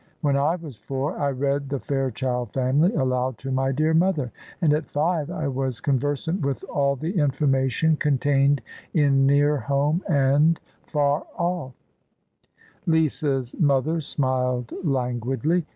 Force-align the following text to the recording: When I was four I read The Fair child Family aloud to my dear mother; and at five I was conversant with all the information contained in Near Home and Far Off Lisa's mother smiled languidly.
When 0.21 0.35
I 0.35 0.55
was 0.55 0.79
four 0.79 1.15
I 1.15 1.29
read 1.29 1.69
The 1.69 1.79
Fair 1.79 2.09
child 2.09 2.53
Family 2.53 2.91
aloud 2.95 3.37
to 3.37 3.51
my 3.51 3.71
dear 3.71 3.93
mother; 3.93 4.31
and 4.59 4.73
at 4.73 4.89
five 4.89 5.29
I 5.29 5.47
was 5.47 5.79
conversant 5.79 6.41
with 6.43 6.63
all 6.73 6.95
the 6.95 7.19
information 7.19 7.97
contained 7.97 8.63
in 8.95 9.27
Near 9.27 9.57
Home 9.57 10.01
and 10.09 10.59
Far 10.87 11.27
Off 11.37 11.75
Lisa's 12.87 13.55
mother 13.59 14.01
smiled 14.01 14.73
languidly. 14.83 15.67